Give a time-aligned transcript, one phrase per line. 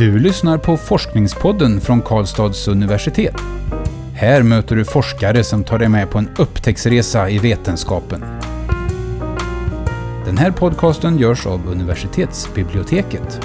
[0.00, 3.34] Du lyssnar på Forskningspodden från Karlstads universitet.
[4.14, 8.24] Här möter du forskare som tar dig med på en upptäcktsresa i vetenskapen.
[10.24, 13.40] Den här podcasten görs av universitetsbiblioteket.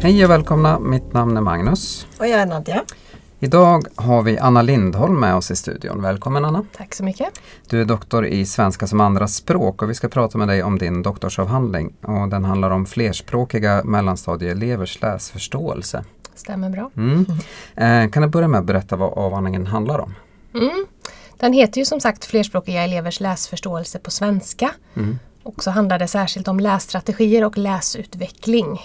[0.00, 2.06] Hej och välkomna, mitt namn är Magnus.
[2.18, 2.82] Och jag är Nadja.
[3.44, 6.02] Idag har vi Anna Lindholm med oss i studion.
[6.02, 6.64] Välkommen Anna!
[6.76, 7.40] Tack så mycket!
[7.68, 10.78] Du är doktor i svenska som andra språk och vi ska prata med dig om
[10.78, 11.94] din doktorsavhandling.
[12.00, 16.04] Och den handlar om flerspråkiga mellanstadieelevers läsförståelse.
[16.34, 16.90] Stämmer bra.
[16.96, 17.26] Mm.
[17.74, 20.14] Eh, kan du börja med att berätta vad avhandlingen handlar om?
[20.54, 20.86] Mm.
[21.36, 24.70] Den heter ju som sagt Flerspråkiga elevers läsförståelse på svenska.
[24.96, 25.18] Mm.
[25.42, 28.80] Och så handlar det särskilt om lässtrategier och läsutveckling.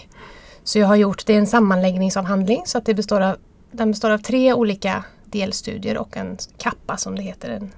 [0.63, 3.35] Så jag har gjort, det är en sammanläggningsavhandling så att det består av,
[3.71, 7.69] den består av tre olika delstudier och en kappa som det heter.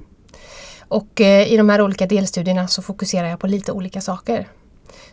[0.79, 4.47] Och eh, i de här olika delstudierna så fokuserar jag på lite olika saker.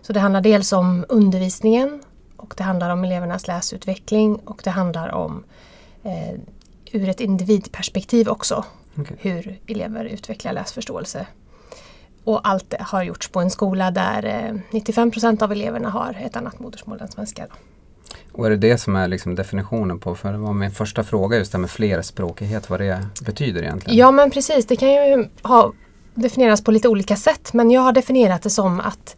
[0.02, 2.02] Så det handlar dels om undervisningen
[2.36, 5.44] och det handlar om elevernas läsutveckling och det handlar om
[6.02, 6.34] eh,
[6.92, 8.64] ur ett individperspektiv också.
[8.98, 9.16] Okej.
[9.20, 11.26] Hur elever utvecklar läsförståelse.
[12.24, 16.18] Och allt det har gjorts på en skola där eh, 95 procent av eleverna har
[16.24, 17.46] ett annat modersmål än svenska.
[17.46, 17.54] Då.
[18.38, 21.36] Och är det det som är liksom definitionen på, för det var min första fråga
[21.38, 23.98] just det med flerspråkighet, vad det betyder egentligen?
[23.98, 25.72] Ja men precis, det kan ju ha,
[26.14, 29.16] definieras på lite olika sätt men jag har definierat det som att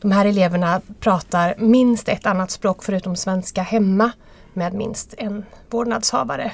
[0.00, 4.12] de här eleverna pratar minst ett annat språk förutom svenska hemma
[4.52, 6.52] med minst en vårdnadshavare.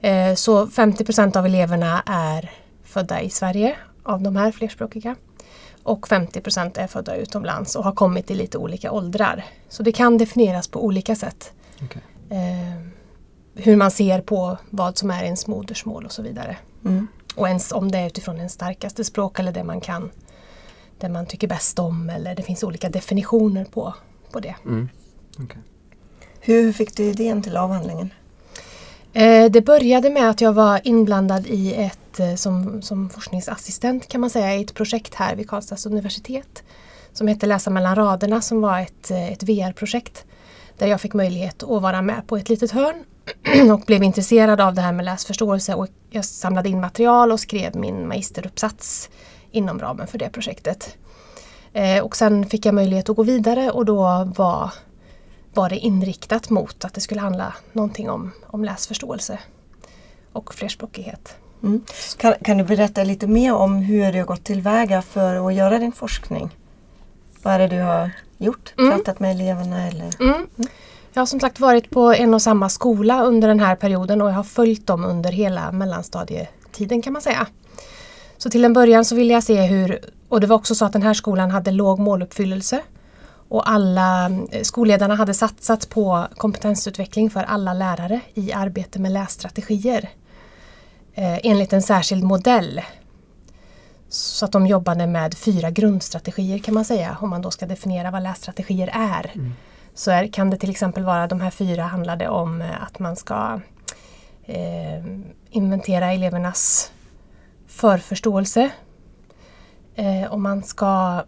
[0.00, 2.50] Eh, Så 50 procent av eleverna är
[2.84, 5.16] födda i Sverige av de här flerspråkiga.
[5.84, 9.44] Och 50 procent är födda utomlands och har kommit i lite olika åldrar.
[9.68, 11.52] Så det kan definieras på olika sätt.
[11.82, 12.02] Okej.
[12.30, 12.80] Eh,
[13.54, 16.56] hur man ser på vad som är ens modersmål och så vidare.
[16.84, 17.06] Mm.
[17.36, 20.10] Och ens om det är utifrån ens starkaste språk eller det man kan,
[20.98, 23.94] det man tycker bäst om eller det finns olika definitioner på,
[24.32, 24.54] på det.
[24.64, 24.88] Mm.
[25.38, 25.62] Okej.
[26.40, 28.10] Hur fick du idén till avhandlingen?
[29.16, 34.20] Eh, det började med att jag var inblandad i ett, eh, som, som forskningsassistent kan
[34.20, 36.62] man säga, i ett projekt här vid Karlstads universitet.
[37.12, 40.24] Som hette Läsa mellan raderna som var ett, eh, ett VR-projekt.
[40.78, 43.04] Där jag fick möjlighet att vara med på ett litet hörn
[43.72, 47.76] och blev intresserad av det här med läsförståelse och jag samlade in material och skrev
[47.76, 49.10] min magisteruppsats
[49.50, 50.96] inom ramen för det projektet.
[52.02, 54.70] Och sen fick jag möjlighet att gå vidare och då var,
[55.56, 59.38] var det inriktat mot att det skulle handla någonting om, om läsförståelse
[60.32, 61.36] och flerspråkighet.
[61.62, 61.84] Mm.
[62.16, 65.78] Kan, kan du berätta lite mer om hur du har gått tillväga för att göra
[65.78, 66.50] din forskning?
[67.42, 68.74] Vad är det du har gjort?
[68.78, 68.90] Mm.
[68.90, 70.22] Pratat med eleverna eller?
[70.22, 70.46] Mm.
[71.12, 74.28] Jag har som sagt varit på en och samma skola under den här perioden och
[74.28, 77.46] jag har följt dem under hela mellanstadietiden kan man säga.
[78.38, 79.98] Så till en början så ville jag se hur,
[80.28, 82.80] och det var också så att den här skolan hade låg måluppfyllelse.
[83.48, 90.10] Och alla eh, skolledarna hade satsat på kompetensutveckling för alla lärare i arbete med lässtrategier.
[91.14, 92.80] Eh, enligt en särskild modell.
[94.08, 98.10] Så att de jobbade med fyra grundstrategier kan man säga om man då ska definiera
[98.10, 99.30] vad lässtrategier är.
[99.94, 103.16] Så är, kan det till exempel vara de här fyra handlade om eh, att man
[103.16, 103.60] ska
[104.44, 105.04] eh,
[105.50, 106.92] inventera elevernas
[107.66, 108.70] förförståelse.
[109.94, 111.22] Eh, och man ska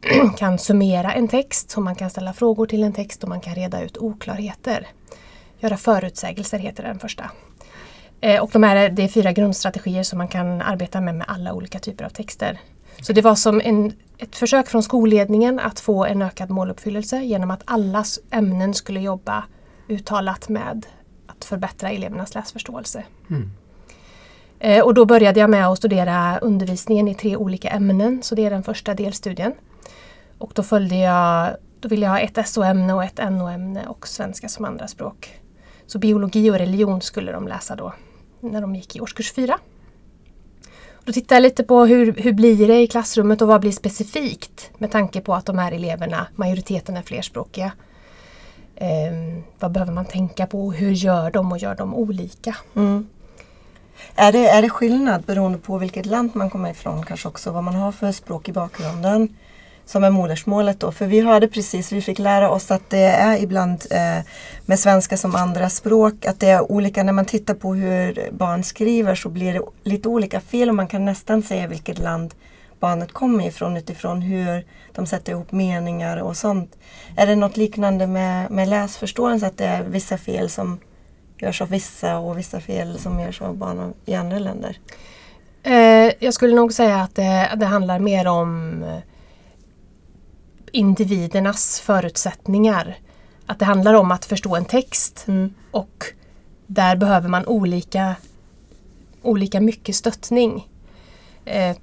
[0.36, 3.54] kan summera en text och man kan ställa frågor till en text och man kan
[3.54, 4.86] reda ut oklarheter.
[5.58, 7.30] Göra förutsägelser heter den första.
[8.20, 11.52] Eh, och de här, det är fyra grundstrategier som man kan arbeta med med alla
[11.52, 12.60] olika typer av texter.
[13.00, 17.50] Så det var som en, ett försök från skolledningen att få en ökad måluppfyllelse genom
[17.50, 19.44] att alla ämnen skulle jobba
[19.88, 20.86] uttalat med
[21.26, 23.04] att förbättra elevernas läsförståelse.
[23.30, 23.50] Mm.
[24.60, 28.44] Eh, och då började jag med att studera undervisningen i tre olika ämnen, så det
[28.44, 29.52] är den första delstudien.
[30.38, 34.48] Och då följde jag, då ville jag ha ett SO-ämne och ett NO-ämne och svenska
[34.48, 35.40] som andraspråk.
[35.86, 37.92] Så biologi och religion skulle de läsa då
[38.40, 39.58] när de gick i årskurs fyra.
[41.04, 44.70] Då tittade jag lite på hur, hur blir det i klassrummet och vad blir specifikt
[44.78, 47.72] med tanke på att de här eleverna, majoriteten är flerspråkiga.
[48.76, 50.72] Eh, vad behöver man tänka på?
[50.72, 52.56] Hur gör de och gör de olika?
[52.76, 53.06] Mm.
[54.14, 57.64] Är, det, är det skillnad beroende på vilket land man kommer ifrån kanske också vad
[57.64, 59.36] man har för språk i bakgrunden?
[59.84, 60.92] Som är modersmålet då.
[60.92, 64.24] För vi hörde precis, vi fick lära oss att det är ibland eh,
[64.66, 68.64] med svenska som andra språk att det är olika när man tittar på hur barn
[68.64, 69.60] skriver så blir det
[69.90, 72.34] lite olika fel och man kan nästan säga vilket land
[72.80, 76.78] barnet kommer ifrån utifrån hur de sätter ihop meningar och sånt.
[77.16, 80.78] Är det något liknande med, med läsförståelse att det är vissa fel som
[81.42, 84.78] görs av vissa och vissa fel som görs av barn i andra länder?
[85.62, 88.84] Eh, jag skulle nog säga att det, det handlar mer om
[90.72, 92.98] individernas förutsättningar.
[93.46, 95.54] Att det handlar om att förstå en text Mm.
[95.70, 96.04] och
[96.66, 98.16] där behöver man olika,
[99.22, 100.68] olika mycket stöttning
[101.44, 101.76] eh,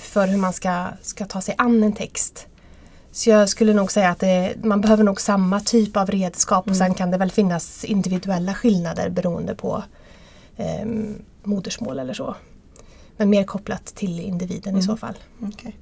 [0.00, 2.46] för hur man ska, ska ta sig an en text.
[3.12, 6.76] Så jag skulle nog säga att det, man behöver nog samma typ av redskap och
[6.76, 9.82] sen kan det väl finnas individuella skillnader beroende på
[10.56, 10.86] eh,
[11.42, 12.36] modersmål eller så.
[13.16, 15.14] Men mer kopplat till individen i så fall.
[15.42, 15.76] Okej.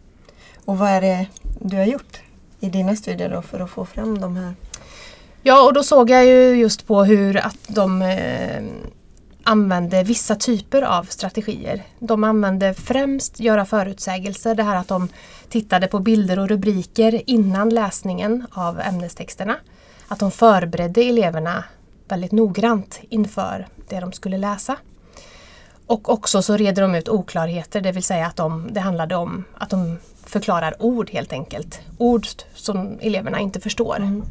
[0.64, 1.26] Och vad är det
[1.58, 2.20] du har gjort
[2.60, 4.54] i dina studier då för att få fram de här?
[5.42, 8.62] Ja, och då såg jag ju just på hur att de eh,
[9.44, 11.82] använde vissa typer av strategier.
[11.98, 15.08] De använde främst göra förutsägelser, det här att de
[15.48, 19.56] tittade på bilder och rubriker innan läsningen av ämnestexterna.
[20.08, 21.64] Att de förberedde eleverna
[22.08, 24.76] väldigt noggrant inför det de skulle läsa.
[25.86, 29.44] Och också så reder de ut oklarheter, det vill säga att de, det handlade om
[29.58, 31.80] att de förklarar ord helt enkelt.
[31.98, 34.22] Ord som eleverna inte förstår mm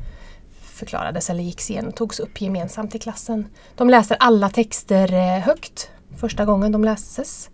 [0.79, 3.47] förklarades eller gicks igenom, togs upp gemensamt i klassen.
[3.75, 7.49] De läser alla texter eh, högt första gången de läses.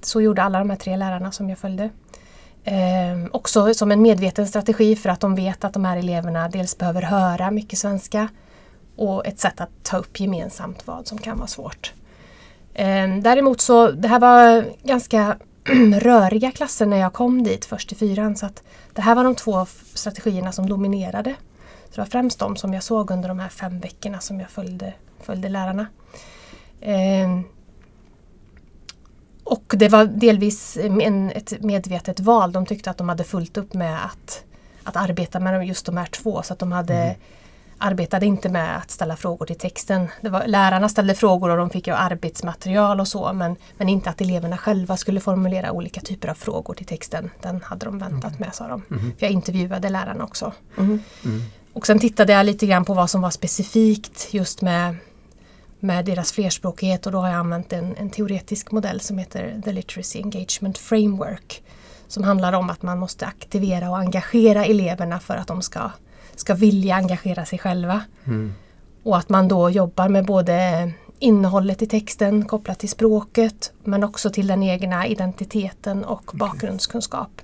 [0.00, 1.90] Så gjorde alla de här tre lärarna som jag följde.
[2.64, 6.78] Ehm, också som en medveten strategi för att de vet att de här eleverna dels
[6.78, 8.28] behöver höra mycket svenska
[8.96, 11.92] och ett sätt att ta upp gemensamt vad som kan vara svårt.
[12.74, 15.36] Ehm, däremot så, det här var ganska
[16.00, 18.62] röriga klasser när jag kom dit först i fyran så att
[18.92, 21.34] det här var de två strategierna som dominerade.
[21.90, 24.50] Så det var främst de som jag såg under de här fem veckorna som jag
[24.50, 25.86] följde, följde lärarna.
[26.80, 27.40] Eh,
[29.44, 32.52] och det var delvis en, ett medvetet val.
[32.52, 34.44] De tyckte att de hade fullt upp med att,
[34.82, 36.42] att arbeta med just de här två.
[36.42, 37.16] Så att de hade,
[37.78, 40.08] arbetade inte med att ställa frågor till texten.
[40.22, 43.32] Var, lärarna ställde frågor och de fick ju arbetsmaterial och så.
[43.32, 47.30] Men, men inte att eleverna själva skulle formulera olika typer av frågor till texten.
[47.42, 48.82] Den hade de väntat med sa de.
[49.18, 50.52] För jag intervjuade lärarna också.
[51.78, 54.96] Och sen tittade jag lite grann på vad som var specifikt just med,
[55.80, 59.72] med deras flerspråkighet och då har jag använt en, en teoretisk modell som heter The
[59.72, 61.62] Literacy Engagement Framework.
[62.08, 65.90] Som handlar om att man måste aktivera och engagera eleverna för att de ska,
[66.34, 68.02] ska vilja engagera sig själva.
[69.02, 74.30] Och att man då jobbar med både innehållet i texten kopplat till språket men också
[74.30, 77.40] till den egna identiteten och bakgrundskunskap.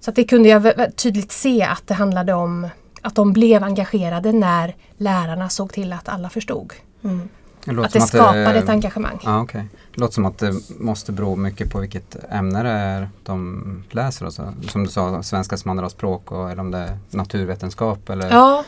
[0.00, 2.68] Så att det kunde jag tydligt se att det handlade om
[3.04, 6.72] att de blev engagerade när lärarna såg till att alla förstod.
[7.04, 7.28] Mm.
[7.64, 9.18] Det Att det skapade ett engagemang.
[9.24, 9.64] Ja, okej.
[9.94, 14.24] Det låter som att det måste bero mycket på vilket ämne det är de läser.
[14.26, 14.54] Alltså.
[14.68, 18.64] Som du sa, svenska som andraspråk och eller om det är naturvetenskap eller Ja,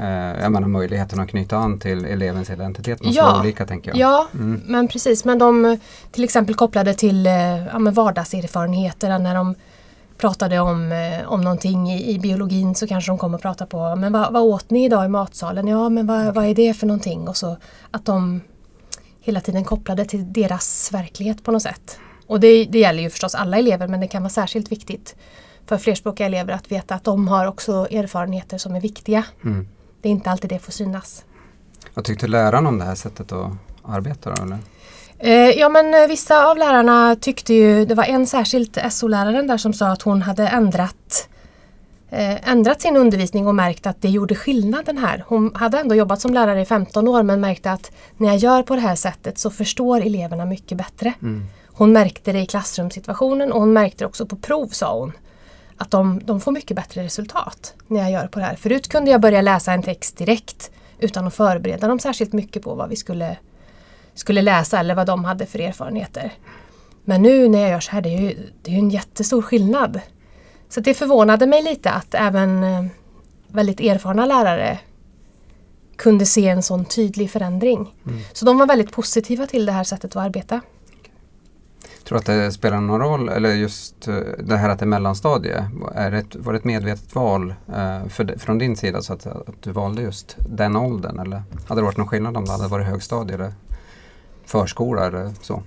[0.00, 3.24] eh, jag menar möjligheten att knyta an till elevens identitet måste Ja.
[3.26, 3.98] vara olika tänker jag.
[3.98, 4.62] ja Mm.
[4.66, 5.24] men precis.
[5.24, 5.78] Men de
[6.12, 9.54] till exempel kopplade till eh, ja, men vardagserfarenheter när de
[10.18, 13.96] pratade om, eh, om någonting i, i biologin så kanske de kom och pratade på
[13.96, 15.68] men vad, vad åt ni idag i matsalen?
[15.68, 17.28] Ja men vad, vad är det för någonting?
[17.28, 17.56] Och så
[17.90, 18.40] att de
[19.20, 21.98] hela tiden kopplade till deras verklighet på något sätt.
[22.26, 25.16] Och det, det gäller ju förstås alla elever men det kan vara särskilt viktigt
[25.66, 29.24] för flerspråkiga elever att veta att de har också erfarenheter som är viktiga.
[29.44, 29.68] Mm.
[30.00, 31.24] Det är inte alltid det får synas.
[31.94, 33.52] Vad tyckte läraren om det här sättet att
[33.82, 34.34] arbeta?
[34.34, 34.58] Då, eller?
[35.18, 39.56] Eh, ja men eh, vissa av lärarna tyckte ju, det var en särskilt SO-läraren där
[39.56, 41.28] som sa att hon hade ändrat
[42.10, 45.24] eh, ändrat sin undervisning och märkt att det gjorde skillnad den här.
[45.26, 48.62] Hon hade ändå jobbat som lärare i 15 år men märkte att när jag gör
[48.62, 51.12] på det här sättet så förstår eleverna mycket bättre.
[51.72, 55.12] Hon märkte det i klassrumssituationen och hon märkte det också på prov sa hon.
[55.76, 58.56] Att de, de får mycket bättre resultat när jag gör på det här.
[58.56, 62.74] Förut kunde jag börja läsa en text direkt utan att förbereda dem särskilt mycket på
[62.74, 63.36] vad vi skulle
[64.16, 66.32] skulle läsa eller vad de hade för erfarenheter.
[67.04, 69.42] Men nu när jag gör så här, det är ju, det är ju en jättestor
[69.42, 70.00] skillnad.
[70.68, 72.84] Så det förvånade mig lite att även eh,
[73.48, 74.78] väldigt erfarna lärare
[75.96, 77.94] kunde se en sån tydlig förändring.
[78.32, 80.60] Så de var väldigt positiva till det här sättet att arbeta.
[82.04, 85.70] Tror att det spelar någon roll, eller just eh, det här att det är mellanstadie,
[85.94, 89.62] är det var det ett medvetet val eh, för, från din sida så att, att
[89.62, 91.18] du valde just den åldern?
[91.18, 93.52] Eller hade det varit någon skillnad om det hade varit högstadie eller
[94.46, 95.62] förskola eller så?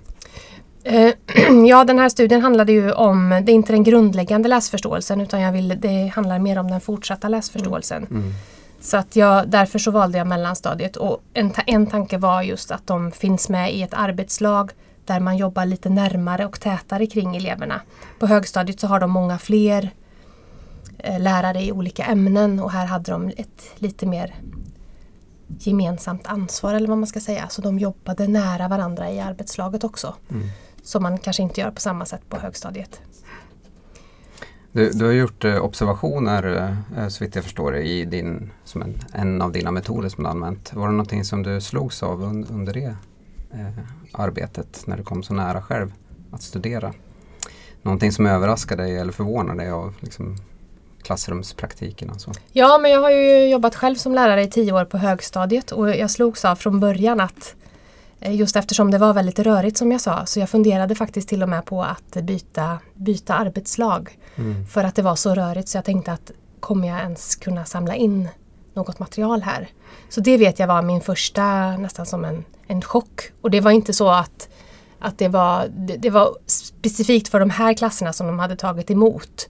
[0.84, 1.12] Eh,
[1.68, 5.52] Ja, den här studien handlade ju om, det är inte den grundläggande läsförståelsen utan jag
[5.52, 8.06] vill, det handlar mer om den fortsatta läsförståelsen.
[8.10, 8.32] Mm.
[8.80, 12.70] Så att jag, därför så valde jag mellanstadiet och en, ta- en tanke var just
[12.70, 14.70] att de finns med i ett arbetslag
[15.04, 17.80] där man jobbar lite närmare och tätare kring eleverna.
[18.18, 19.90] På högstadiet så har de många fler
[20.98, 24.34] eh, lärare i olika ämnen och här hade de ett lite mer
[25.58, 27.48] gemensamt ansvar eller vad man ska säga.
[27.48, 30.14] Så de jobbade nära varandra i arbetslaget också.
[30.82, 33.00] Som man kanske inte gör på samma sätt på högstadiet.
[34.72, 38.98] Du, du har gjort eh, observationer eh, så vitt jag förstår i din, som en,
[39.12, 40.72] en av dina metoder som du använt.
[40.74, 42.94] Var det någonting som du slogs av un, under det
[43.50, 43.78] eh,
[44.12, 45.92] arbetet när du kom så nära själv
[46.30, 46.92] att studera?
[47.82, 50.36] Någonting som överraskade dig eller förvånade dig av liksom,
[51.02, 52.10] klassrumspraktiken?
[52.10, 52.32] Alltså.
[52.52, 55.90] Ja, men jag har ju jobbat själv som lärare i tio år på högstadiet och
[55.90, 57.54] jag slogs av från början att
[58.20, 61.42] eh, Just eftersom det var väldigt rörigt som jag sa så jag funderade faktiskt till
[61.42, 64.18] och med på att byta, byta arbetslag.
[64.36, 64.66] Mm.
[64.66, 66.30] För att det var så rörigt så jag tänkte att
[66.60, 68.28] kommer jag ens kunna samla in
[68.74, 69.68] något material här?
[70.08, 73.32] Så det vet jag var min första nästan som en, en chock.
[73.40, 74.48] Och det var inte så att,
[74.98, 78.90] att det, var, det, det var specifikt för de här klasserna som de hade tagit
[78.90, 79.48] emot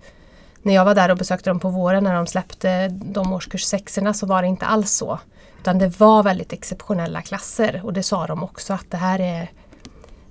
[0.63, 4.15] när jag var där och besökte dem på våren när de släppte de årskurs sexorna
[4.15, 5.19] så var det inte alls så.
[5.61, 9.51] Utan det var väldigt exceptionella klasser och det sa de också att det här är,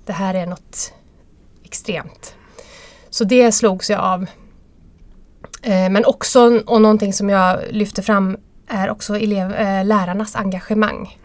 [0.04, 0.92] det här är något
[1.64, 2.34] extremt.
[3.10, 4.22] Så det slogs jag av.
[5.62, 8.36] Eh, men också, och någonting som jag lyfter fram
[8.68, 11.18] är också elev, eh, lärarnas engagemang.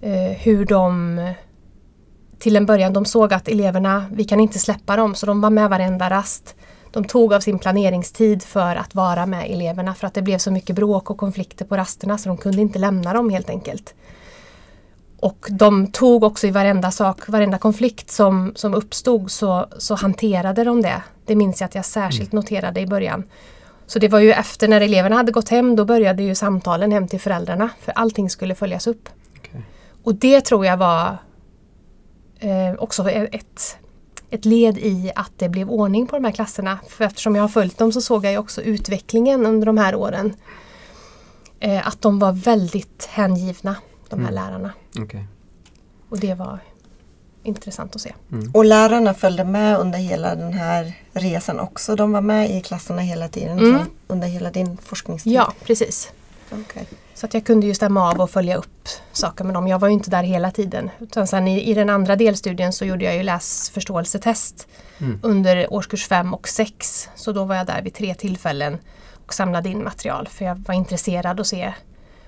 [0.00, 1.20] Eh, hur de
[2.38, 5.50] till en början, de såg att eleverna, vi kan inte släppa dem, så de var
[5.50, 6.54] med varenda rast
[6.90, 10.50] de tog av sin planeringstid för att vara med eleverna för att det blev så
[10.50, 13.94] mycket bråk och konflikter på rasterna så de kunde inte lämna dem helt enkelt.
[15.20, 20.64] Och de tog också i varenda sak, varenda konflikt som, som uppstod så, så hanterade
[20.64, 21.02] de det.
[21.26, 22.42] Det minns jag att jag särskilt mm.
[22.42, 23.24] noterade i början.
[23.86, 27.08] Så det var ju efter när eleverna hade gått hem, då började ju samtalen hem
[27.08, 29.08] till föräldrarna för allting skulle följas upp.
[29.38, 29.60] Okay.
[30.02, 31.18] Och det tror jag var
[32.38, 33.78] eh, också ett,
[34.30, 36.78] ett led i att det blev ordning på de här klasserna.
[36.88, 40.34] För eftersom jag har följt dem så såg jag också utvecklingen under de här åren.
[41.60, 43.76] Eh, att de var väldigt hängivna,
[44.08, 44.34] de här mm.
[44.34, 44.72] lärarna.
[45.02, 45.22] Okay.
[46.08, 46.58] Och det var
[47.42, 48.14] intressant att se.
[48.32, 48.50] Mm.
[48.54, 51.96] Och lärarna följde med under hela den här resan också?
[51.96, 53.80] De var med i klasserna hela tiden mm.
[54.06, 55.32] under hela din forskningstid?
[55.32, 56.12] Ja, precis.
[56.52, 56.84] Okay.
[57.14, 59.68] Så att jag kunde ju stämma av och följa upp saker med dem.
[59.68, 60.90] Jag var ju inte där hela tiden.
[61.00, 65.20] Utan sen i, i den andra delstudien så gjorde jag ju läsförståelsetest mm.
[65.22, 67.08] under årskurs 5 och 6.
[67.14, 68.78] Så då var jag där vid tre tillfällen
[69.26, 71.72] och samlade in material för jag var intresserad att se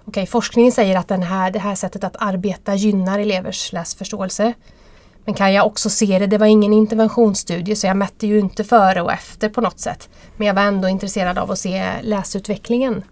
[0.04, 4.52] Okej, okay, forskningen säger att den här, det här sättet att arbeta gynnar elevers läsförståelse.
[5.25, 6.26] Men kan jag också se det?
[6.26, 10.09] Det var ingen interventionsstudie så jag mätte ju inte före och efter på något sätt.
[10.37, 13.02] Men jag var ändå intresserad av att se läsutvecklingen.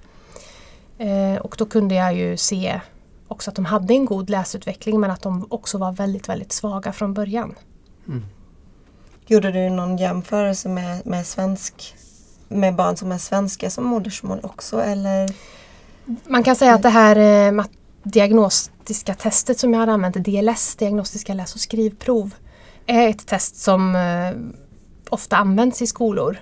[0.99, 2.81] Eh, och då kunde jag ju se
[3.29, 6.93] också att de hade en god läsutveckling men att de också var väldigt, väldigt svaga
[6.93, 7.55] från början.
[8.07, 8.25] Mm.
[9.27, 11.95] Gjorde du någon jämförelse med, med, svensk,
[12.49, 15.31] med barn som är svenska som modersmål också eller?
[16.25, 17.65] Man kan säga att det här eh,
[18.03, 22.35] diagnostiska testet som jag har använt, DLS, diagnostiska läs och skrivprov,
[22.87, 24.61] är ett test som eh,
[25.11, 26.39] ofta används i skolor.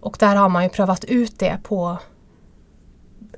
[0.00, 1.98] Och där har man ju prövat ut det på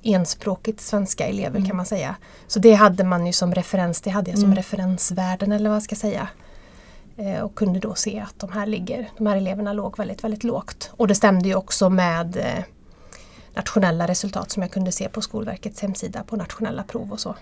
[0.05, 1.69] enspråkigt svenska elever mm.
[1.69, 2.17] kan man säga.
[2.47, 4.57] Så det hade man ju som referens, det hade jag som mm.
[4.57, 6.29] referensvärden eller vad jag ska säga.
[7.17, 10.45] Eh, och kunde då se att de här, ligger, de här eleverna låg väldigt, väldigt
[10.45, 10.91] lågt.
[10.97, 12.65] Och det stämde ju också med eh,
[13.55, 17.35] nationella resultat som jag kunde se på Skolverkets hemsida på nationella prov och så.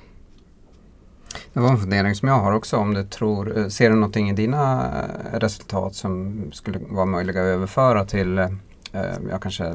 [1.53, 4.31] Det var en fundering som jag har också om du tror, eh, ser du någonting
[4.31, 4.91] i dina
[5.33, 8.49] eh, resultat som skulle vara möjliga att överföra till eh,
[8.93, 9.75] Eh, ja, kanske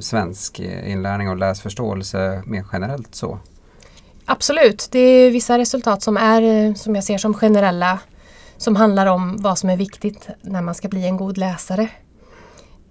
[0.00, 3.38] svensk inlärning och läsförståelse mer generellt så?
[4.24, 7.98] Absolut, det är vissa resultat som är eh, som jag ser som generella
[8.56, 11.88] som handlar om vad som är viktigt när man ska bli en god läsare.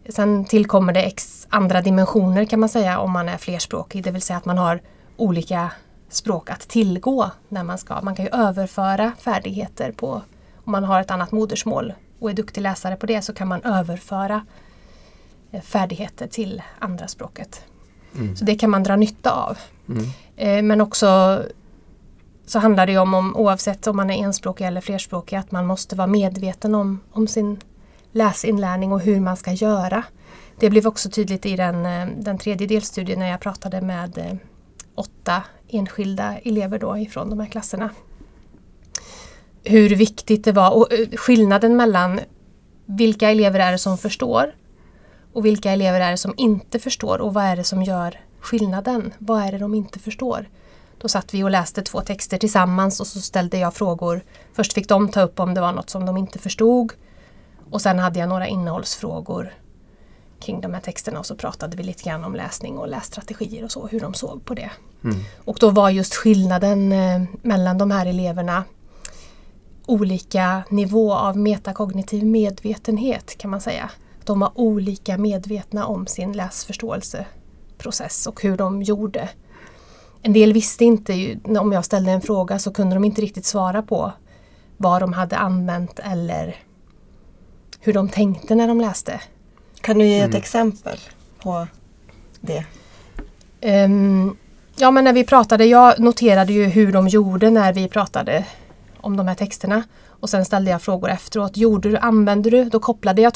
[0.10, 4.22] Sen tillkommer det ex andra dimensioner kan man säga om man är flerspråkig, det vill
[4.22, 4.82] säga att man har
[5.18, 5.72] olika
[6.10, 8.02] språk att tillgå när man ska.
[8.02, 10.22] Man kan ju överföra färdigheter på,
[10.66, 13.62] om man har ett annat modersmål och är duktig läsare på det så kan man
[13.64, 14.42] överföra Eh,
[15.62, 17.62] färdigheter till andra språket.
[18.16, 18.36] Mm.
[18.36, 19.58] Så det kan man dra nytta av.
[19.90, 20.06] Mm.
[20.36, 21.42] Eh, men också
[22.46, 25.96] så handlar det om, om, oavsett om man är enspråkig eller flerspråkig, att man måste
[25.96, 27.60] vara medveten om, om sin
[28.12, 30.04] läsinlärning och hur man ska göra.
[30.60, 34.38] Det blev också tydligt i den, eh, den tredje delstudien när jag pratade med
[34.96, 37.90] åtta enskilda elever då ifrån de här klasserna.
[39.64, 42.20] Hur viktigt det var och skillnaden mellan
[42.86, 44.54] vilka elever är det som förstår
[45.36, 49.14] och vilka elever är det som inte förstår och vad är det som gör skillnaden?
[49.18, 50.50] Vad är det de inte förstår?
[50.98, 54.22] Då satt vi och läste två texter tillsammans och så ställde jag frågor.
[54.54, 56.94] Först fick de ta upp om det var något som de inte förstod.
[57.70, 59.54] Och sen hade jag några innehållsfrågor
[60.40, 63.72] kring de här texterna och så pratade vi lite grann om läsning och lässtrategier och
[63.72, 64.72] så, hur de såg på det.
[65.04, 65.16] Mm.
[65.46, 68.64] Och då var just skillnaden eh, mellan de här eleverna
[69.86, 73.90] olika nivå av metakognitiv medvetenhet kan man säga
[74.26, 79.30] de var olika medvetna om sin läsförståelseprocess och hur de gjorde.
[80.22, 83.82] En del visste inte, om jag ställde en fråga så kunde de inte riktigt svara
[83.82, 84.14] på
[84.78, 86.56] vad de hade använt eller
[87.80, 89.22] hur de tänkte när de läste.
[89.82, 90.38] Kan du ge ett mm.
[90.38, 91.00] exempel
[91.40, 91.68] på
[92.42, 92.66] det?
[93.86, 94.38] Um,
[94.76, 98.46] ja men när vi pratade, jag noterade ju hur de gjorde när vi pratade
[99.02, 99.84] om de här texterna.
[100.08, 101.58] Och sen ställde jag frågor efteråt.
[101.58, 102.64] Gjorde du, använde du?
[102.64, 103.34] Då kopplade jag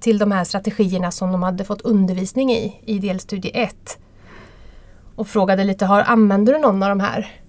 [0.00, 3.98] till de här strategierna som de hade fått undervisning i, i delstudie 1.
[5.16, 7.40] Och frågade lite, har, använder du någon av de här?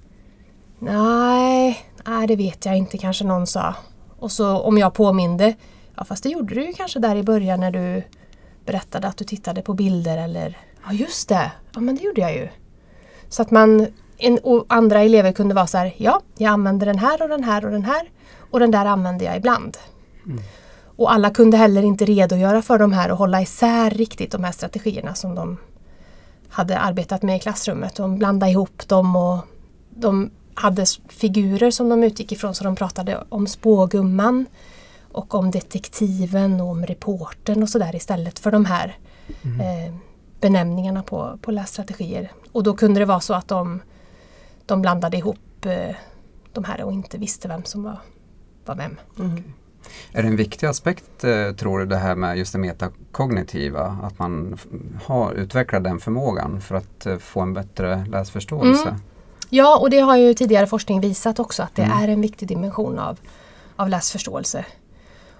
[0.79, 3.75] Nej, nej det vet jag inte, kanske någon sa.
[4.19, 5.55] Och så om jag påminde,
[5.95, 8.03] ja fast det gjorde du ju kanske där i början när du
[8.65, 12.35] berättade att du tittade på bilder eller Ja just det, ja men det gjorde jag
[12.35, 12.47] ju.
[13.29, 13.87] Så att man,
[14.17, 17.43] en, och andra elever kunde vara så här, ja jag använder den här och den
[17.43, 18.09] här och den här
[18.51, 19.77] och den där använder jag ibland.
[20.25, 20.43] Mm.
[20.95, 24.51] Och alla kunde heller inte redogöra för de här och hålla isär riktigt de här
[24.51, 25.57] strategierna som de
[26.49, 27.95] hade arbetat med i klassrummet.
[27.95, 29.37] De blandade ihop dem och
[29.89, 34.45] de hade figurer som de utgick ifrån så de pratade om spågumman
[35.11, 38.97] och om detektiven och om reporten och sådär istället för de här
[39.41, 39.59] mm.
[39.59, 39.93] eh,
[40.39, 42.31] benämningarna på, på lässtrategier.
[42.51, 43.81] Och då kunde det vara så att de,
[44.65, 45.95] de blandade ihop eh,
[46.53, 47.99] de här och inte visste vem som var,
[48.65, 48.97] var vem.
[49.19, 49.43] Mm.
[50.11, 53.97] Är det en viktig aspekt eh, tror du det här med just det metakognitiva?
[54.03, 54.57] Att man
[55.05, 58.89] har utvecklat den förmågan för att eh, få en bättre läsförståelse?
[58.89, 59.01] Mm.
[59.49, 62.03] Ja och det har ju tidigare forskning visat också att det mm.
[62.03, 63.19] är en viktig dimension av,
[63.75, 64.65] av läsförståelse.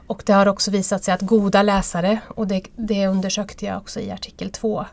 [0.08, 4.00] Och det har också visat sig att goda läsare, och det, det undersökte jag också
[4.00, 4.86] i artikel 2,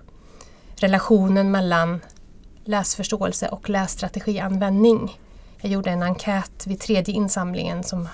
[0.77, 2.01] relationen mellan
[2.65, 5.19] läsförståelse och lässtrategianvändning.
[5.61, 8.09] Jag gjorde en enkät vid tredje insamlingen som,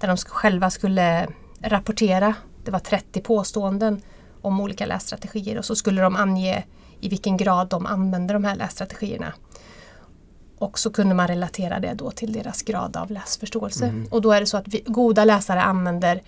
[0.00, 1.28] där de själva skulle
[1.60, 2.34] rapportera.
[2.64, 4.02] Det var 30 påståenden
[4.42, 6.64] om olika lässtrategier och så skulle de ange
[7.00, 9.32] i vilken grad de använde de här lässtrategierna.
[10.58, 13.84] Och så kunde man relatera det då till deras grad av läsförståelse.
[13.84, 14.06] Mm.
[14.10, 16.22] Och då är det så att vi, goda läsare använder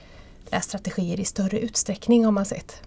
[0.51, 2.83] lässtrategier i större utsträckning har man sett.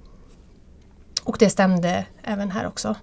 [1.24, 2.96] Och det stämde även här också.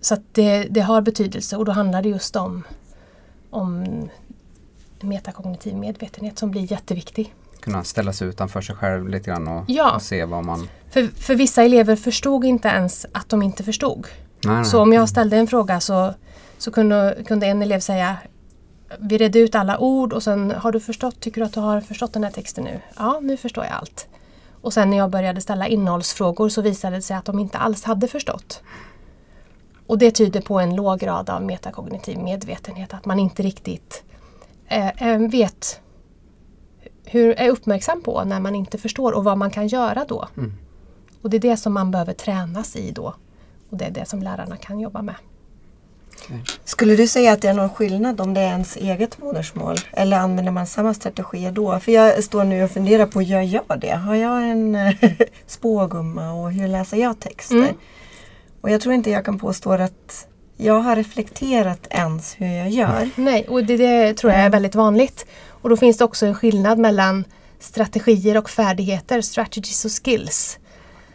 [0.00, 2.62] Så det, det, har betydelse och då handlar det just om,
[3.50, 3.84] om
[5.04, 7.34] metakognitiv medvetenhet som blir jätteviktig.
[7.60, 9.94] Kunna ställa sig utanför sig själv lite grann och, ja.
[9.94, 10.68] och se vad man...
[10.90, 14.06] För, för vissa elever förstod inte ens att de inte förstod.
[14.44, 14.64] Nej, nej.
[14.64, 16.14] Så om jag ställde en fråga så,
[16.58, 18.16] så kunde, kunde en elev säga
[18.98, 21.80] vi redde ut alla ord och sen har du förstått, tycker du att du har
[21.80, 22.80] förstått den här texten nu?
[22.96, 24.06] Ja, nu förstår jag allt.
[24.60, 27.84] Och sen när jag började ställa innehållsfrågor så visade det sig att de inte alls
[27.84, 28.62] hade förstått.
[29.86, 34.02] Och det tyder på en låg grad av metakognitiv medvetenhet, att man inte riktigt
[35.28, 35.80] vet
[37.04, 40.28] hur är uppmärksam på när man inte förstår och vad man kan göra då.
[40.36, 40.52] Mm.
[41.22, 43.14] Och det är det som man behöver tränas i då.
[43.70, 45.14] Och det är det som lärarna kan jobba med.
[46.64, 49.76] Skulle du säga att det är någon skillnad om det är ens eget modersmål?
[49.92, 51.80] Eller använder man samma strategier då?
[51.80, 53.94] För jag står nu och funderar på, gör jag det?
[53.94, 54.78] Har jag en
[55.46, 57.56] spågumma och hur läser jag texter?
[57.56, 57.74] Mm.
[58.60, 63.10] Och jag tror inte jag kan påstå att jag har reflekterat ens hur jag gör.
[63.16, 65.26] Nej, och det, det tror jag är väldigt vanligt.
[65.48, 67.24] Och då finns det också en skillnad mellan
[67.60, 70.58] strategier och färdigheter, strategies och skills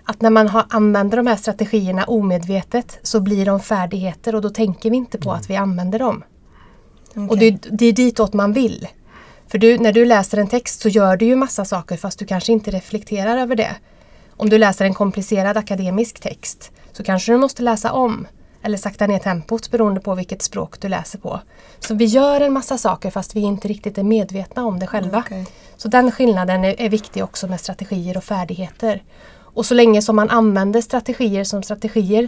[0.09, 4.49] att när man har, använder de här strategierna omedvetet så blir de färdigheter och då
[4.49, 5.39] tänker vi inte på mm.
[5.39, 6.23] att vi använder dem.
[7.09, 7.27] Okay.
[7.27, 8.87] Och det, det är ditåt man vill.
[9.47, 12.25] För du, när du läser en text så gör du ju massa saker fast du
[12.25, 13.75] kanske inte reflekterar över det.
[14.37, 18.27] Om du läser en komplicerad akademisk text så kanske du måste läsa om
[18.61, 21.39] eller sakta ner tempot beroende på vilket språk du läser på.
[21.79, 25.19] Så vi gör en massa saker fast vi inte riktigt är medvetna om det själva.
[25.19, 25.45] Okay.
[25.77, 29.03] Så den skillnaden är, är viktig också med strategier och färdigheter.
[29.53, 32.27] Och så länge som man använder strategier som strategier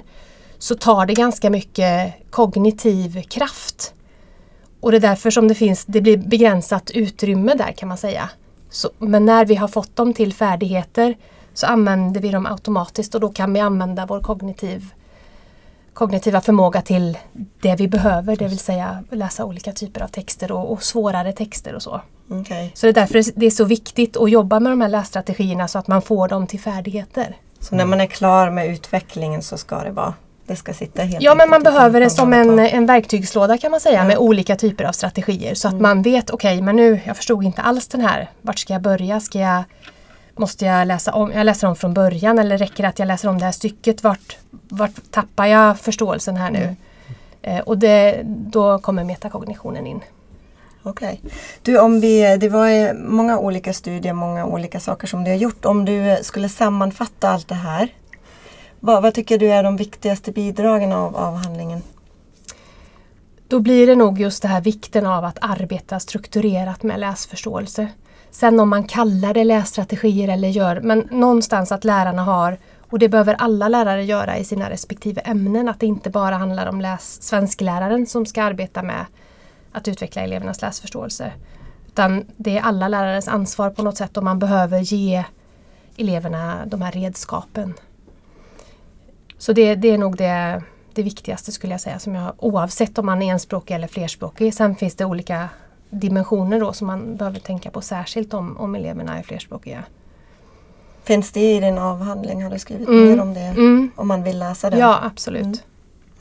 [0.58, 3.94] så tar det ganska mycket kognitiv kraft.
[4.80, 8.30] Och det är därför som det finns, det blir begränsat utrymme där kan man säga.
[8.70, 11.18] Så, men när vi har fått dem till färdigheter
[11.54, 14.94] så använder vi dem automatiskt och då kan vi använda vår kognitiv,
[15.94, 17.18] kognitiva förmåga till
[17.62, 21.76] det vi behöver, det vill säga läsa olika typer av texter och, och svårare texter
[21.76, 22.02] och så.
[22.30, 22.70] Okay.
[22.74, 25.80] Så det är därför det är så viktigt att jobba med de här lässtrategierna så
[25.80, 27.36] att man får dem till färdigheter.
[27.60, 30.14] Så när man är klar med utvecklingen så ska det vara
[30.46, 33.80] det ska sitta helt Ja men man behöver det som en, en verktygslåda kan man
[33.80, 34.04] säga ja.
[34.04, 35.84] med olika typer av strategier så att mm.
[35.84, 38.30] man vet okej okay, men nu jag förstod inte alls den här.
[38.42, 39.20] Vart ska jag börja?
[39.20, 39.64] Ska jag,
[40.36, 41.32] måste jag läsa om?
[41.32, 44.04] Jag läser om från början eller räcker det att jag läser om det här stycket?
[44.04, 44.38] Vart,
[44.70, 46.64] vart tappar jag förståelsen här nu?
[46.64, 46.76] Mm.
[47.42, 50.00] Eh, och det, då kommer metakognitionen in.
[50.84, 51.22] Okej.
[51.62, 55.66] Du, om vi, det var många olika studier, många olika saker som du har gjort.
[55.66, 57.94] Om du skulle sammanfatta allt det här.
[58.80, 61.82] Vad, vad tycker du är de viktigaste bidragen av avhandlingen?
[63.48, 67.88] Då blir det nog just det här vikten av att arbeta strukturerat med läsförståelse.
[68.32, 72.58] Sen om man kallar det lässtrategier eller gör, men någonstans att lärarna har,
[72.90, 76.68] och det behöver alla lärare göra i sina respektive ämnen, att det inte bara handlar
[76.68, 79.06] om läs, svenskläraren som ska arbeta med
[79.72, 81.32] att utveckla elevernas läsförståelse.
[81.88, 85.24] Utan det är alla lärares ansvar på något sätt och man behöver ge
[85.98, 87.74] eleverna de här redskapen.
[89.38, 90.64] Så det, det är nog det,
[90.94, 94.54] det viktigaste skulle jag säga, som jag, oavsett om man är enspråkig eller flerspråkig.
[94.54, 95.50] Sen finns det olika
[95.92, 99.84] dimensioner då som man behöver tänka på särskilt om, om eleverna är flerspråkiga.
[101.04, 102.44] Finns det i din avhandling?
[102.44, 103.10] Har du skrivit Mm.
[103.10, 103.40] mer om det?
[103.40, 103.92] Mm.
[103.96, 104.80] Om man vill läsa den?
[104.80, 105.64] Ja, absolut.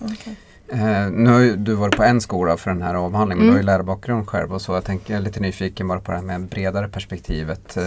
[0.01, 0.13] Mm.
[0.13, 0.37] Okej.
[0.73, 3.47] Eh, nu har du varit på en skola för den här avhandlingen, men Mm.
[3.47, 4.73] du har ju lärarbakgrund själv och så.
[4.73, 7.77] Jag tänker, jag är lite nyfiken bara på det här med bredare perspektivet.
[7.77, 7.83] Eh,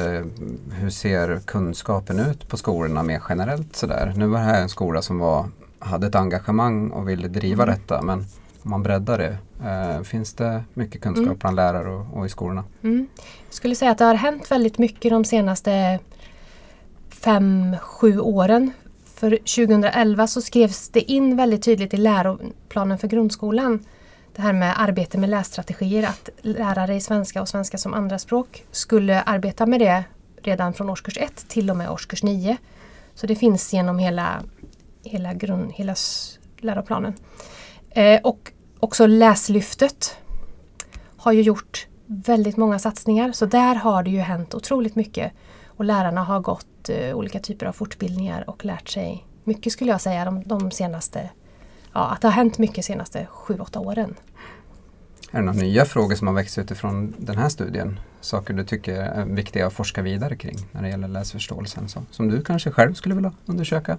[0.74, 4.14] hur ser kunskapen ut på skolorna mer generellt sådär?
[4.16, 5.46] Nu var det här en skola som var,
[5.80, 7.76] hade ett engagemang och ville driva Mm.
[7.76, 8.26] detta, men
[8.64, 9.38] om man breddar det,
[9.70, 11.38] eh, finns det mycket kunskap Mm.
[11.38, 12.64] bland lärare och, och i skolorna?
[12.84, 13.08] Mm.
[13.48, 16.00] Jag skulle säga att det har hänt väldigt mycket de senaste
[17.10, 18.72] fem, sju åren.
[19.06, 23.86] För 2011 så skrevs det in väldigt tydligt i läroplanen för grundskolan
[24.36, 29.22] det här med arbete med lässtrategier, att lärare i svenska och svenska som andraspråk skulle
[29.22, 30.04] arbeta med det
[30.42, 32.58] redan från årskurs 1 till och med årskurs 9.
[33.16, 34.44] Så det finns genom hela,
[35.04, 35.96] hela, grund, hela
[36.58, 37.14] läroplanen.
[37.96, 40.18] Eh, och också Läslyftet
[41.18, 45.32] har ju gjort väldigt många satsningar så där har det ju hänt otroligt mycket.
[45.68, 50.02] Och lärarna har gått eh, olika typer av fortbildningar och lärt sig mycket skulle jag
[50.02, 51.30] säga de, de senaste,
[51.94, 54.16] ja att det har hänt mycket de senaste sju, åtta åren.
[55.32, 58.00] Är det några nya frågor som har växt utifrån den här studien?
[58.22, 61.90] Saker du tycker är viktiga att forska vidare kring när det gäller läsförståelsen?
[61.90, 63.98] Så, som du kanske själv skulle vilja undersöka?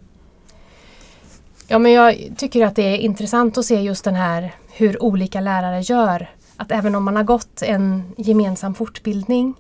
[1.67, 5.41] Ja men jag tycker att det är intressant att se just den här hur olika
[5.41, 6.31] lärare gör.
[6.57, 9.55] Att även om man har gått en gemensam fortbildning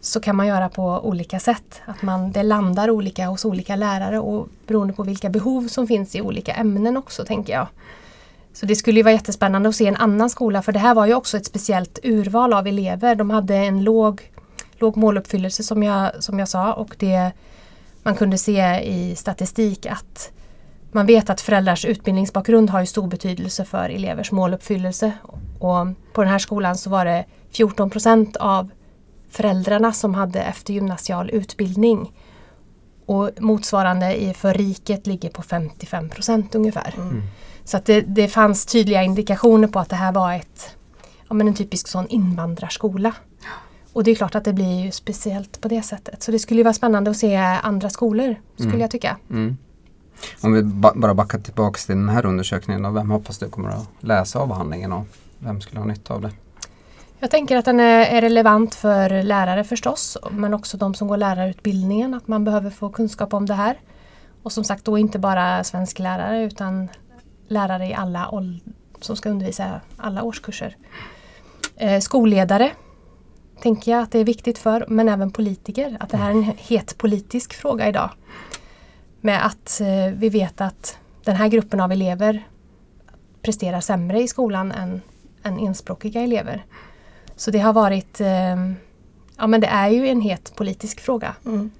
[0.00, 1.80] så kan man göra på olika sätt.
[1.84, 6.14] Att man, det landar olika hos olika lärare och beroende på vilka behov som finns
[6.14, 7.66] i olika ämnen också tänker jag.
[8.52, 11.06] Så det skulle ju vara jättespännande att se en annan skola för det här var
[11.06, 13.14] ju också ett speciellt urval av elever.
[13.14, 14.30] De hade en låg,
[14.78, 17.30] låg måluppfyllelse som jag, som jag sa och det
[18.02, 20.32] man kunde se i statistik att
[20.92, 25.12] man vet att föräldrars utbildningsbakgrund har ju stor betydelse för elevers måluppfyllelse.
[25.58, 28.70] Och på den här skolan så var det 14 procent av
[29.30, 32.12] föräldrarna som hade eftergymnasial utbildning.
[33.06, 36.94] Och motsvarande för riket ligger på 55 procent ungefär.
[36.96, 37.22] Mm.
[37.64, 40.76] Så att det, det fanns tydliga indikationer på att det här var ett,
[41.28, 43.14] ja, men en typisk sån invandrarskola.
[43.92, 46.22] Och det är klart att det blir ju speciellt på det sättet.
[46.22, 48.80] Så det skulle ju vara spännande att se andra skolor, skulle Mm.
[48.80, 49.16] jag tycka.
[49.30, 49.56] Mm.
[50.40, 53.68] Om vi ba bara backar tillbaks till den här undersökningen, och vem hoppas du kommer
[53.68, 55.06] att läsa avhandlingen och
[55.38, 56.30] vem skulle ha nytta av det?
[57.18, 62.14] Jag tänker att den är, relevant för lärare förstås, men också de som går lärarutbildningen,
[62.14, 63.80] att man behöver få kunskap om det här.
[64.42, 66.88] Och som sagt då inte bara svensklärare utan
[67.48, 68.30] lärare i alla
[69.00, 70.76] som ska undervisa alla årskurser.
[71.76, 72.70] Eh, skolledare
[73.62, 76.52] tänker jag att det är viktigt för, men även politiker, att det här är en
[76.56, 78.10] het politisk fråga idag.
[79.24, 82.42] Med att eh, vi vet att den här gruppen av elever
[83.42, 85.00] presterar sämre i skolan än,
[85.42, 86.64] än enspråkiga elever.
[87.36, 88.56] Så det har varit, eh,
[89.36, 91.34] ja men det är ju en het politisk fråga.
[91.44, 91.70] Mm.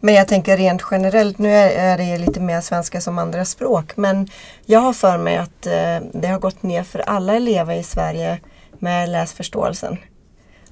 [0.00, 4.28] Men jag tänker rent generellt, nu är, det lite mer svenska som andra språk, men
[4.64, 8.40] jag har för mig att eh, det har gått ner för alla elever i Sverige
[8.78, 9.96] med läsförståelsen.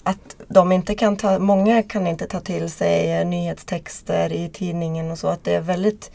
[0.02, 5.10] Att de inte kan ta, många kan inte ta till sig eh, nyhetstexter i tidningen
[5.10, 6.10] och så, att det är väldigt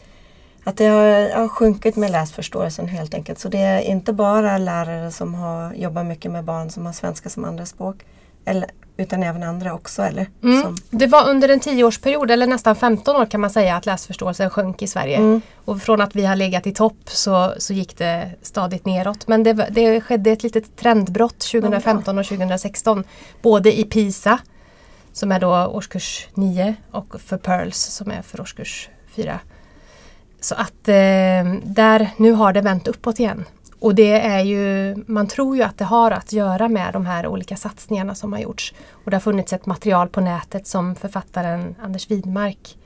[0.63, 3.39] att det har, har sjunkit med läsförståelsen helt enkelt.
[3.39, 7.29] Så det är inte bara lärare som har jobbar mycket med barn som har svenska
[7.29, 8.05] som andraspråk.
[8.45, 8.69] Eller,
[9.01, 10.29] utan även andra också eller?
[10.43, 10.75] Mm.
[10.89, 14.81] Det var under en tioårsperiod, eller nästan 15 år kan man säga, att läsförståelsen sjönk
[14.81, 15.17] i Sverige.
[15.17, 15.41] Mm.
[15.65, 19.27] Och från att vi har legat i topp så, så gick det stadigt neråt.
[19.27, 23.03] Men det, det skedde ett litet trendbrott 2015 och 2016.
[23.41, 24.39] Både i PISA,
[25.13, 29.39] som är då årskurs 9, och för PEARLS som är för årskurs 4.
[30.41, 33.45] Så att eh, där, nu har det vänt uppåt igen.
[33.81, 37.27] Och det är ju, man tror ju att det har att göra med de här
[37.27, 38.73] olika satsningarna som har gjorts.
[38.91, 42.77] Och det har funnits ett material på nätet som författaren Anders Widmark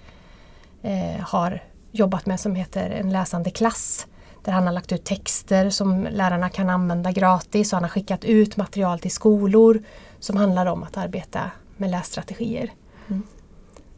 [0.82, 4.08] eh, har jobbat med som heter En läsande klass.
[4.44, 8.26] där han har lagt ut texter som lärarna kan använda gratis och han har skickat
[8.26, 9.84] ut material till skolor
[10.20, 12.72] som handlar om att arbeta med lässtrategier.
[13.08, 13.24] Mm.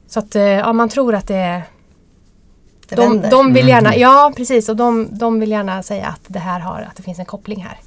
[0.08, 1.64] Så att ja, man tror att det är
[2.90, 3.32] Det de, vänder.
[3.32, 4.02] de vill gärna, Mm.
[4.02, 7.20] ja precis, och de, de vill gärna säga att det här har, att det finns
[7.20, 7.80] en koppling här.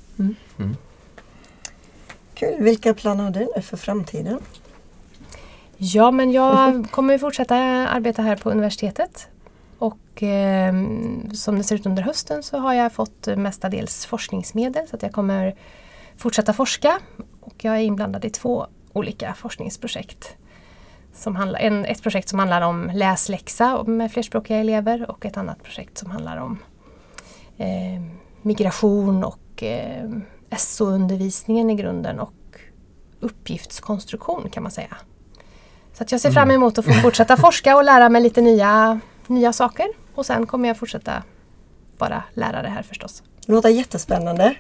[2.34, 2.62] Kul.
[2.62, 4.40] Vilka planer har du nu för framtiden?
[5.76, 7.56] Ja, men jag kommer fortsätta
[7.88, 9.28] arbeta här på universitetet.
[9.78, 10.74] Och eh,
[11.32, 15.12] som det ser ut under hösten så har jag fått mestadels forskningsmedel så att jag
[15.12, 15.54] kommer
[16.16, 16.98] fortsätta forska.
[17.40, 20.36] Och jag är inblandad i två olika forskningsprojekt.
[21.12, 25.62] Som handlar, en, ett projekt som handlar om läsläxa med flerspråkiga elever och ett annat
[25.62, 26.58] projekt som handlar om
[27.58, 28.02] eh,
[28.42, 30.10] migration och eh,
[30.56, 32.32] SO-undervisningen i grunden och
[33.20, 34.96] uppgiftskonstruktion kan man säga.
[35.92, 39.00] Så att jag ser fram emot att få fortsätta forska och lära mig lite nya,
[39.26, 39.86] nya saker.
[40.14, 41.22] Och sen kommer jag fortsätta
[41.98, 43.22] vara lärare här förstås.
[43.46, 44.54] Det låter jättespännande.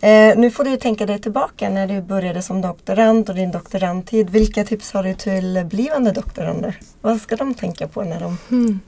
[0.00, 4.30] Eh, nu får du tänka dig tillbaka när du började som doktorand och din doktorandtid.
[4.30, 6.78] Vilka tips har du till blivande doktorander?
[7.00, 8.80] Vad ska de tänka på när de Hmm.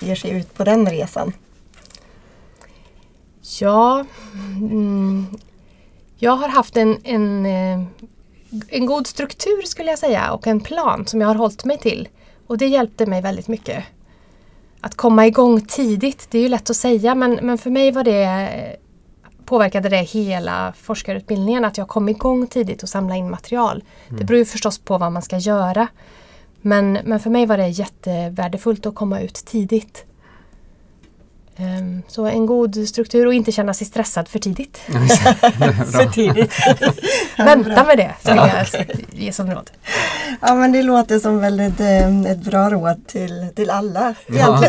[0.00, 1.32] ger sig ut på den resan?
[3.60, 4.04] Ja,
[4.56, 5.26] mm,
[6.18, 7.84] jag har haft en, en, eh,
[8.68, 12.08] en god struktur skulle jag säga och en plan som jag har hållit mig till.
[12.46, 13.84] Och det hjälpte mig väldigt mycket.
[14.80, 18.04] Att komma igång tidigt, det är ju lätt att säga men, men för mig var
[18.04, 18.76] det
[19.46, 23.84] påverkade det hela forskarutbildningen att jag kom igång tidigt och samla in material.
[24.08, 25.88] Det beror ju förstås på vad man ska göra.
[26.62, 30.04] Men, men för mig var det jättevärdefullt att komma ut tidigt.
[31.56, 34.76] Ehm, Så en god struktur och inte känna sig stressad för tidigt.
[35.92, 36.52] För tidigt.
[37.38, 39.70] Vänta med det, skulle jag ge som råd.
[40.40, 44.62] Ja men det låter som väldigt eh, ett bra råd till, till alla Ja.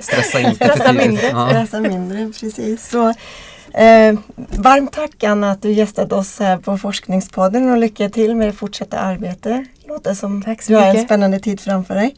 [0.00, 1.06] Stressa inte för Stressa tidigt.
[1.06, 1.26] mindre.
[1.26, 1.48] Ja.
[1.48, 2.88] Stressa mindre, precis.
[2.88, 3.14] Så,
[3.74, 4.14] eh,
[4.58, 8.52] varmt tack Anna att du gästat oss här på Forskningspodden och lycka till med det
[8.52, 9.66] fortsatta arbetet.
[9.88, 11.06] Låter som Tack så du har en mycket.
[11.06, 12.16] spännande tid framför dig.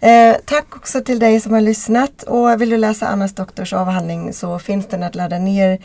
[0.00, 4.58] Eh, tack också till dig som har lyssnat och vill du läsa Annas doktorsavhandling så
[4.58, 5.78] finns den att ladda ner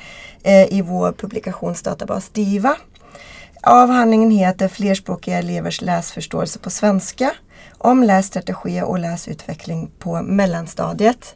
[0.44, 2.76] eh, i vår publikationsdatabas DIVA.
[3.62, 7.32] Avhandlingen heter Flerspråkiga elevers läsförståelse på svenska
[7.78, 11.36] om lässtrategi och läsutveckling på mellanstadiet.